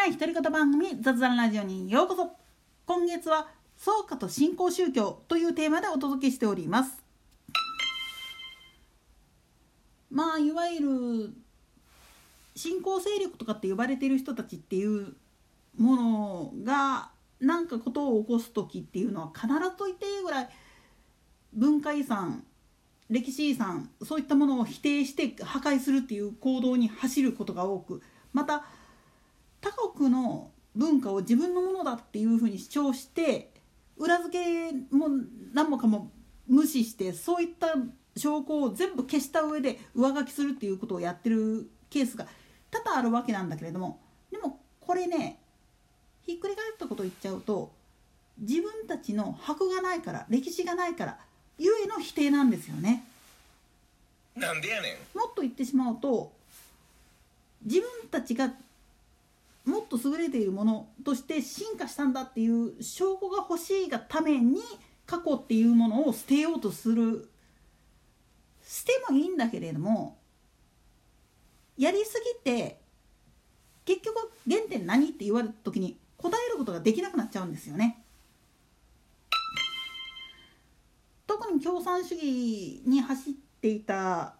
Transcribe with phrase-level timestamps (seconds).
[0.00, 2.30] ない独り言番組雑談ラジオにようこそ。
[2.86, 7.04] 今月は創価と新興宗教というテーマでお届けしております。
[10.10, 11.34] まあいわゆる
[12.56, 15.12] 新興勢力とかって呼ばれてる人たちっていう
[15.76, 20.48] ものが何かことを起こす時っていうのは必ずと言っていいぐらい
[21.52, 22.44] 文化遺産
[23.10, 28.00] 歴史遺産そういったものを否定して破壊するっていう行動に走ることが多く
[28.32, 28.64] また
[29.60, 33.50] 他国の文化を自分のものだっていうふうに主張して
[33.96, 35.08] 裏付けも
[35.52, 36.10] 何もかも
[36.46, 37.74] 無視してそういった
[38.16, 42.26] 証拠を全部消した上で上書きするっていうことをやってるケースが
[42.70, 44.00] 多々あるわけなんだけれども
[44.30, 45.38] でもこれね
[46.22, 47.72] ひっくり返ったことを言っちゃうと
[48.38, 51.18] 自分たちの箔がないから歴史がないから
[51.58, 53.04] ゆえの否定なんですよね。
[54.34, 56.32] なんでやねもっと言ってしまうと
[57.64, 58.52] 自分たちが
[59.64, 64.60] もっと優れているものとして進化したんだっていう証拠が欲しいがために
[65.06, 67.28] 過去っていうものを捨てようとする
[68.62, 70.18] 捨てもいいんだけれども
[71.76, 72.80] やりすぎて
[73.84, 78.04] 結局原点何って言われた時に答えることができなくなっちゃうんですよね。
[81.26, 84.34] 特に共産主義に走っていた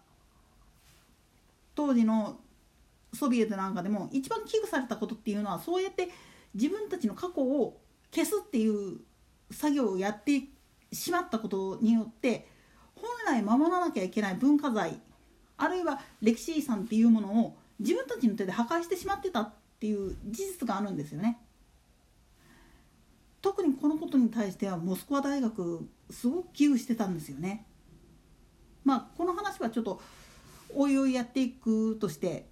[1.73, 2.39] 当時の
[3.13, 6.09] ソビエトなんかでも一番危惧されたことっていうのはそうやって
[6.53, 7.79] 自分たちの過去を
[8.13, 8.99] 消すっていう
[9.51, 10.43] 作業をやって
[10.91, 12.47] しまったことによって
[12.95, 14.99] 本来守らなきゃいけない文化財
[15.57, 21.39] あるいは歴史遺産っていうものを自分たちの手で破壊してしまってたっていう事実があるんですよね。
[23.41, 27.65] 特にこのことに対してはモスクワ大学すごく危惧してたんですよね。
[28.83, 30.01] まあこの話はちょっと
[30.75, 32.45] おいおいやっていくとして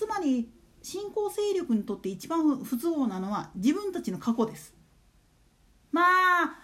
[0.00, 0.48] つまり
[0.80, 4.72] 新興勢力にとって一番不都合なのは自分たちの過去です。
[5.92, 6.56] まあ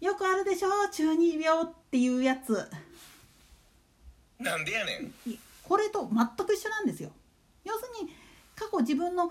[0.00, 0.90] よくあるでしょう。
[0.90, 2.66] 中二病っていうやつ。
[4.38, 5.12] なんでやねん。
[5.62, 7.10] これと全く一緒なんですよ。
[7.64, 8.14] 要するに
[8.56, 9.30] 過去自分の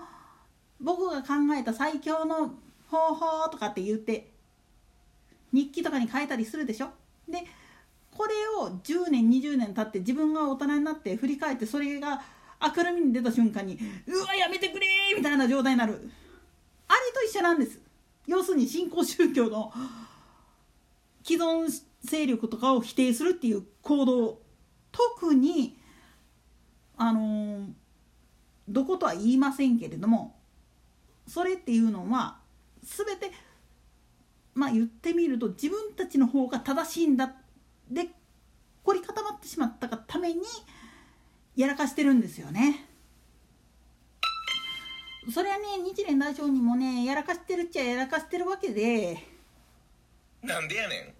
[0.80, 2.54] 僕が考えた最強の
[2.88, 4.30] 方法とかって言って
[5.52, 6.90] 日記とかに書いたりするでしょ。
[7.28, 7.44] で
[8.12, 12.22] これを10年20年経って自分が大人になって振り返ってそれが
[12.60, 16.10] 明るみに出た瞬間にうわやめてくれみたいな状態になる。
[16.88, 17.80] あれと一緒なんです。
[18.26, 19.72] 要するに新興宗教の
[21.24, 21.68] 既存
[22.02, 24.40] 勢力とかを否定するっていう行動。
[24.92, 25.78] 特に
[26.96, 27.68] あの、
[28.68, 30.36] どことは言いませんけれども
[31.26, 32.38] それっていうのは
[32.82, 33.32] 全て
[34.54, 37.34] まあ言ってみると自分たちの方が正しいんだ。
[37.90, 38.08] で
[38.82, 40.40] 凝り固まってしまったがために
[41.56, 42.86] やらかしてるんですよね。
[45.32, 49.18] それはね日蓮大聖にもねやらかしてるっちゃやらかしてるわけで。
[50.42, 51.14] なんでやね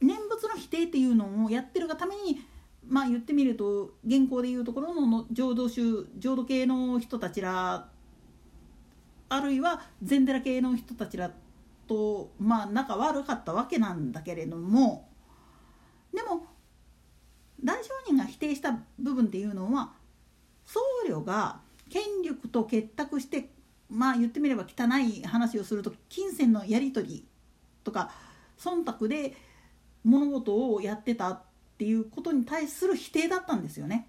[0.00, 0.06] ん。
[0.06, 2.40] 念仏の否定っていうのをやってるがために
[2.86, 7.88] まあ言ってみると現行でいうところの浄土宗浄土系の人たちら
[9.28, 11.30] あるいは禅寺系の人たちら
[11.86, 15.08] とまあ仲悪かったわけなんだけれども。
[16.12, 16.46] でも
[17.64, 19.92] 大商人が否定した部分っていうのは
[20.66, 21.60] 僧侶が
[21.90, 23.50] 権力と結託して
[23.88, 27.24] まあ言ってみれば汚い話をすると金銭のやり取り
[27.82, 28.10] とか
[28.58, 29.34] 忖度で
[30.04, 31.42] 物事をやってたっ
[31.78, 34.06] ていうことに対する否定だったんですよね。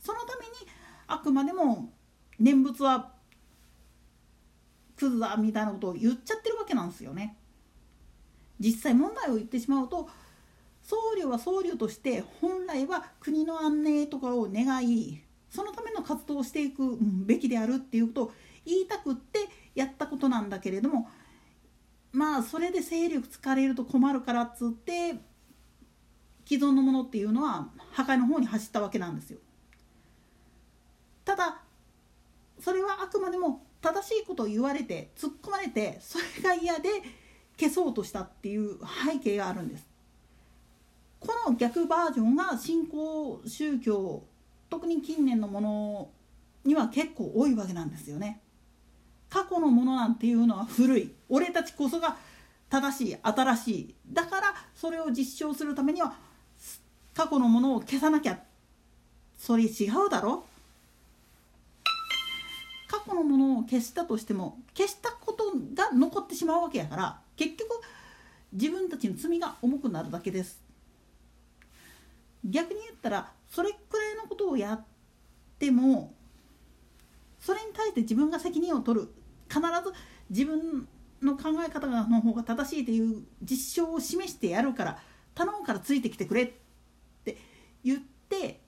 [0.00, 0.52] そのために
[1.06, 1.92] あくまでも
[2.38, 3.12] 念仏は
[4.96, 7.36] クズだみたいなことを言っちゃってるわけなんですよね。
[8.58, 10.08] 実際問題を言ってしまうと
[10.90, 18.32] 僧侶は僧侶として本来は国の安寧とかを願いそのための活動をしていくべきであるっていうことを
[18.66, 19.38] 言いたくって
[19.76, 21.08] やったことなんだけれども
[22.10, 25.14] まあそれで勢力疲れると困るからっつって
[26.44, 29.38] 既存のものっていうのは破壊の方に走ったわけなんですよ。
[31.24, 31.62] ただ
[32.58, 36.88] それはあくまでも正しいことを言われて突っ込まれてそれが嫌で
[37.56, 38.76] 消そうとしたっていう
[39.06, 39.89] 背景があるんです。
[41.20, 44.24] この逆バージョンが新興宗教
[44.70, 46.08] 特に近年のもの
[46.64, 48.40] には結構多いわけなんですよね。
[49.28, 51.12] 過去のものなんていうのは古い。
[51.28, 52.16] 俺たちこそが
[52.68, 53.94] 正しい新しい。
[54.12, 56.14] だからそれを実証するためには
[57.14, 58.38] 過去のものを消さなきゃ。
[59.38, 60.44] それ違うだろ？
[62.88, 67.80] 過去のものを消したとしても消したことが残ってしまうわけやから結局
[68.52, 70.60] 自分たちの罪が重くなるだけです。
[72.44, 74.84] 逆に言ったらそれくらいのことをやっ
[75.58, 76.14] ても
[77.38, 79.08] それに対して自分が責任を取る
[79.48, 79.92] 必ず
[80.30, 80.88] 自分
[81.22, 84.98] の考え方の方が正しいという実証を示してやるから
[85.34, 86.52] 頼むからついてきてくれっ
[87.24, 87.36] て
[87.84, 87.98] 言っ
[88.28, 88.60] て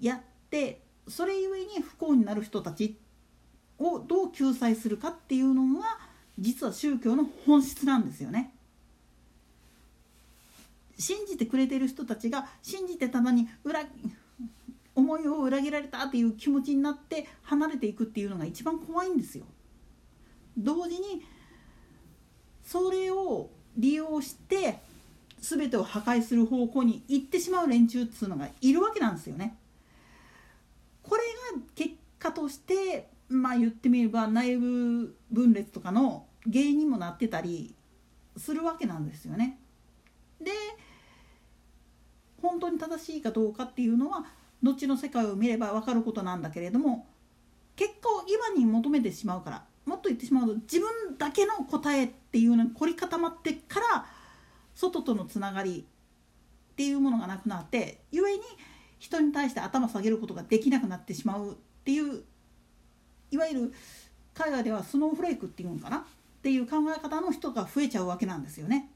[0.00, 0.20] やっ
[0.50, 2.98] てそれゆえに不幸になる人たち
[3.78, 5.98] をどう救済するかっていうのが
[6.38, 8.54] 実は宗教の本質なんですよね。
[10.98, 13.84] 信じてくれてる人たちが信じてたのに裏
[14.94, 19.44] 思いを裏切られたっていう気持ちになって離れていくっていうのが一番怖いんですよ。
[20.56, 21.24] 同時に
[22.64, 24.78] それを利用して
[25.40, 29.56] 全てを破壊する方向に行ってしまう連中っつうのがいるわけなんですよね。
[31.02, 31.22] これ
[31.56, 37.74] が結果としてまあ言ってみれば内部分裂とかの原因にもなってたり
[38.36, 39.58] するわけなんですよね。
[40.40, 40.50] で
[42.44, 44.24] 本当に正しいかどうかっていうのは
[44.62, 47.06] 後の世界を見れば分かることなんだけれども
[47.74, 54.06] 結果を今に求めてしまうからもっと言ってしまうと自分だけの答えっていうのに凝り固まってから
[54.74, 55.84] 外とのつながり
[56.72, 58.40] っていうものがなくなって故に
[58.98, 61.54] 人に対して頭下げることができなくなってしまうっ
[61.84, 62.22] ていう
[63.30, 63.72] いわゆる
[64.34, 65.98] 海外ではスノーフレークっていうのかな？
[65.98, 66.02] っ
[66.42, 68.90] ていう考え方の人が増えちゃうわけなんですよね。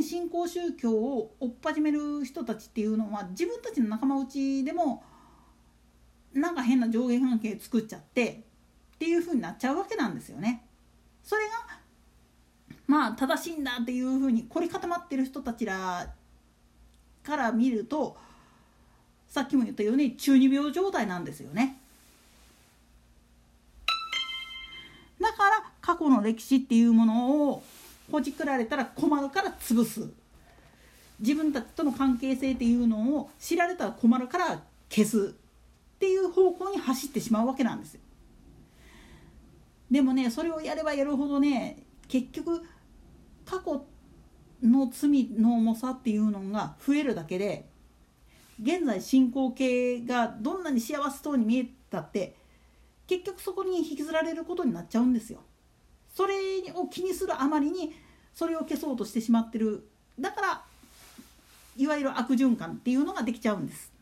[0.00, 5.04] に新興宗教を追っ始める人たちっていうのは自分たちの仲間内でも
[6.32, 8.42] なんか変な上下関係作っちゃって
[8.94, 10.64] っていう風になっちゃうわけなんですよね。
[11.22, 11.78] それが
[12.86, 16.12] まあ正しいんだっていう風に凝り固まってる人たちら
[17.22, 18.16] から見ると
[19.28, 21.78] さっきも言ったように中二病状態なんですよね。
[25.20, 27.62] だから過去の歴史っていうものを
[28.10, 30.08] ほじくられたら困るから潰す
[31.20, 35.34] 自分たちとの関係性っていうのを知られたら困るから消す
[35.96, 38.00] っていう方向に走ってしまうわけなんですよ。
[39.90, 42.62] でもねそれをやればやるほどね結局
[43.44, 43.84] 過去
[44.62, 47.68] の罪の重さっていうのが増えるだけで
[48.62, 52.36] 現在進行形がどんなに幸せそうに見えたって
[53.06, 55.40] 結局そこに引きずられることになっちゃうんですよ。
[56.14, 56.34] それ
[56.74, 57.94] を気にするあまりに
[58.34, 59.86] それを消そうとしてしまってる。
[60.18, 60.62] だから
[61.76, 63.92] いわゆる悪循環っていうのができちゃうんです。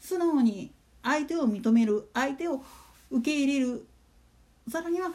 [0.00, 0.72] 素直に
[1.02, 2.62] 相手を認める相手を
[3.10, 3.86] 受け入れる。
[4.68, 5.10] さらには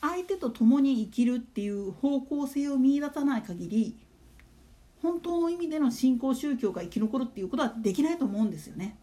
[0.00, 3.96] 相手と共に生きるっていう方向性を見いださない限り
[5.02, 8.96] 本当の意味での信仰宗教が生き残るっていうことはできないと思うんですよね。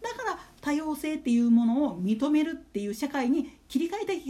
[0.00, 4.24] だから多様性っていうものを認めるっていう社会に切り替えてい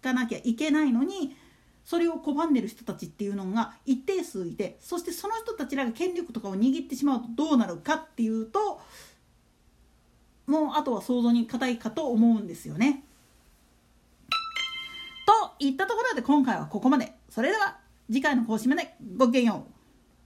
[0.00, 1.36] かなきゃいけないのに
[1.84, 8.80] それを拒んでる人たちっていうのが一定数いてそしてその人たちらが権力とかを握ってしまうとどうなるかっていうと
[10.46, 13.04] もうあとは想像に堅いかと思うんですよね。
[15.26, 17.12] といったところで今回はここまで。
[17.28, 19.79] それでは次回の更新までごきげんよう。